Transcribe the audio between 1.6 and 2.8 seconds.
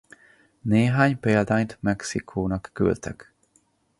Mexikónak